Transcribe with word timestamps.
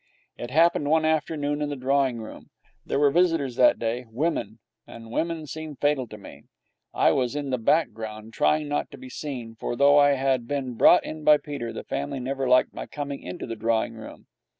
It 0.35 0.49
happened 0.49 0.89
one 0.89 1.05
afternoon 1.05 1.61
in 1.61 1.69
the 1.69 1.75
drawing 1.75 2.19
room. 2.19 2.49
There 2.83 2.97
were 2.97 3.11
visitors 3.11 3.55
that 3.57 3.77
day 3.77 4.07
women; 4.09 4.57
and 4.87 5.11
women 5.11 5.45
seem 5.45 5.75
fatal 5.75 6.07
to 6.07 6.17
me. 6.17 6.45
I 6.91 7.11
was 7.11 7.35
in 7.35 7.51
the 7.51 7.59
background, 7.59 8.33
trying 8.33 8.67
not 8.67 8.89
to 8.89 8.97
be 8.97 9.09
seen, 9.09 9.53
for, 9.53 9.75
though 9.75 9.99
I 9.99 10.13
had 10.13 10.47
been 10.47 10.73
brought 10.73 11.03
in 11.05 11.23
by 11.23 11.37
Peter, 11.37 11.71
the 11.71 11.83
family 11.83 12.19
never 12.19 12.49
liked 12.49 12.73
my 12.73 12.87
coming 12.87 13.21
into 13.21 13.45
the 13.45 13.55
drawing 13.55 13.93
room. 13.93 14.25